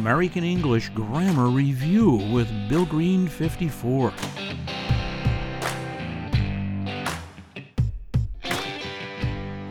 [0.00, 4.10] American English Grammar Review with Bill Green 54.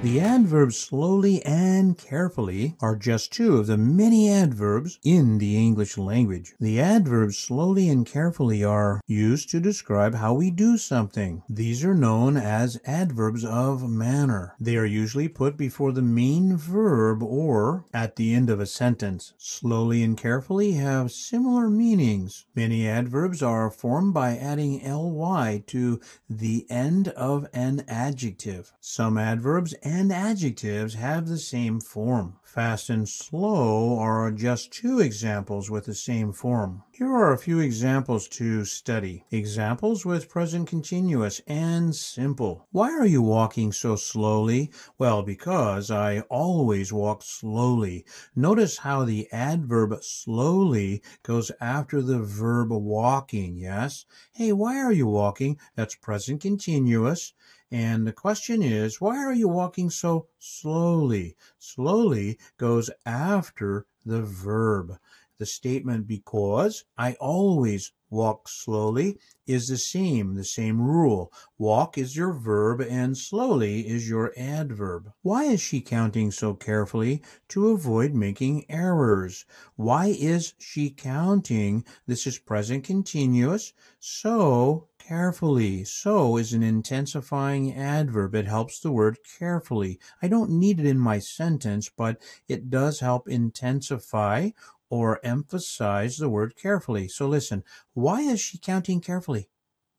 [0.01, 5.97] The adverbs slowly and carefully are just two of the many adverbs in the English
[5.97, 6.53] language.
[6.57, 11.43] The adverbs slowly and carefully are used to describe how we do something.
[11.49, 14.55] These are known as adverbs of manner.
[14.57, 19.33] They are usually put before the main verb or at the end of a sentence.
[19.37, 22.45] Slowly and carefully have similar meanings.
[22.55, 28.71] Many adverbs are formed by adding ly to the end of an adjective.
[28.79, 32.38] Some adverbs and adjectives have the same form.
[32.53, 36.81] Fast and slow are just two examples with the same form.
[36.91, 39.23] Here are a few examples to study.
[39.29, 42.67] Examples with present continuous and simple.
[42.71, 44.71] Why are you walking so slowly?
[44.97, 48.03] Well, because I always walk slowly.
[48.35, 54.05] Notice how the adverb slowly goes after the verb walking, yes?
[54.33, 55.59] Hey, why are you walking?
[55.75, 57.31] That's present continuous.
[57.71, 61.35] And the question is, why are you walking so slowly?
[61.57, 64.97] Slowly goes after the verb.
[65.39, 71.31] The statement because I always walk slowly is the same, the same rule.
[71.57, 75.13] Walk is your verb and slowly is your adverb.
[75.21, 79.45] Why is she counting so carefully to avoid making errors?
[79.77, 81.85] Why is she counting?
[82.05, 83.71] This is present continuous.
[83.99, 85.83] So carefully.
[85.85, 88.35] So is an intensifying adverb.
[88.35, 89.99] It helps the word carefully.
[90.21, 94.49] I don't need it in my sentence, but it does help intensify
[94.89, 97.07] or emphasize the word carefully.
[97.07, 99.49] So listen, why is she counting carefully?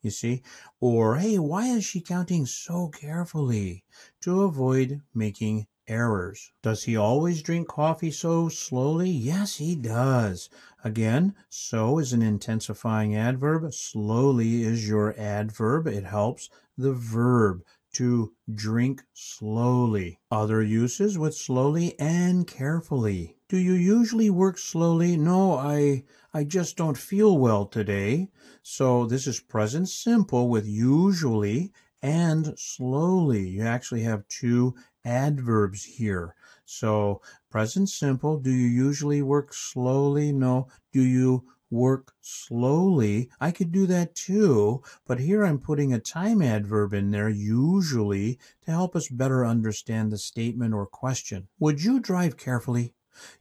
[0.02, 0.42] You see?
[0.80, 3.84] Or, hey, why is she counting so carefully?
[4.22, 6.52] To avoid making errors.
[6.62, 9.10] Does he always drink coffee so slowly?
[9.10, 10.48] Yes, he does.
[10.84, 13.74] Again, so is an intensifying adverb.
[13.74, 15.86] Slowly is your adverb.
[15.86, 16.48] It helps
[16.78, 17.62] the verb
[17.94, 20.20] to drink slowly.
[20.30, 23.36] Other uses with slowly and carefully.
[23.50, 25.16] Do you usually work slowly?
[25.16, 28.30] No, I I just don't feel well today.
[28.62, 33.48] So this is present simple with usually and slowly.
[33.48, 36.36] You actually have two adverbs here.
[36.64, 40.30] So present simple, do you usually work slowly?
[40.30, 40.68] No.
[40.92, 43.30] Do you work slowly?
[43.40, 48.38] I could do that too, but here I'm putting a time adverb in there, usually,
[48.64, 51.48] to help us better understand the statement or question.
[51.58, 52.94] Would you drive carefully?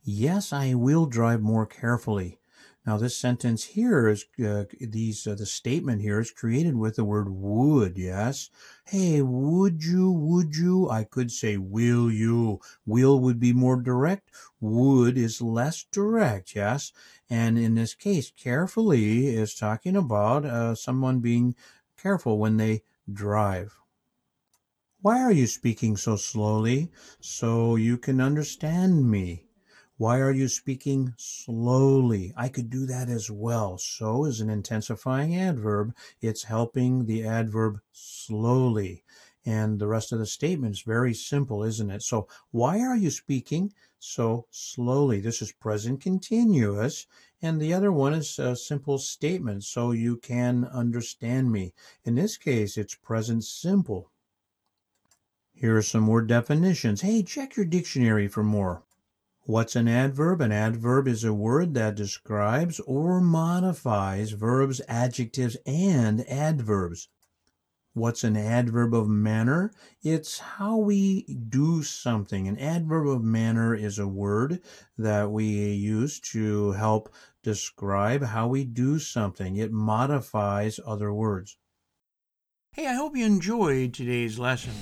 [0.03, 2.39] Yes, I will drive more carefully.
[2.85, 7.03] Now, this sentence here is uh, these uh, the statement here is created with the
[7.03, 7.97] word would.
[7.97, 8.49] Yes.
[8.85, 10.09] Hey, would you?
[10.09, 10.89] Would you?
[10.89, 12.61] I could say will you.
[12.85, 14.31] Will would be more direct.
[14.59, 16.55] Would is less direct.
[16.55, 16.91] Yes.
[17.29, 21.55] And in this case, carefully is talking about uh, someone being
[21.95, 22.81] careful when they
[23.11, 23.75] drive.
[25.01, 26.91] Why are you speaking so slowly?
[27.19, 29.48] So you can understand me.
[29.99, 32.31] Why are you speaking slowly?
[32.37, 33.77] I could do that as well.
[33.77, 35.93] So is an intensifying adverb.
[36.21, 39.03] It's helping the adverb slowly.
[39.45, 42.01] And the rest of the statement is very simple, isn't it?
[42.01, 45.19] So why are you speaking so slowly?
[45.19, 47.05] This is present continuous.
[47.41, 49.65] And the other one is a simple statement.
[49.65, 51.73] So you can understand me.
[52.05, 54.11] In this case, it's present simple.
[55.53, 57.01] Here are some more definitions.
[57.01, 58.83] Hey, check your dictionary for more.
[59.49, 60.41] What's an adverb?
[60.41, 67.07] An adverb is a word that describes or modifies verbs, adjectives, and adverbs.
[67.95, 69.71] What's an adverb of manner?
[70.03, 72.47] It's how we do something.
[72.47, 74.61] An adverb of manner is a word
[74.99, 77.11] that we use to help
[77.41, 79.55] describe how we do something.
[79.55, 81.57] It modifies other words.
[82.73, 84.73] Hey, I hope you enjoyed today's lesson.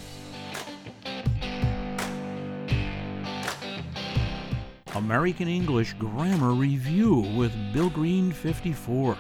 [4.97, 9.15] American English Grammar Review with Bill Green 54.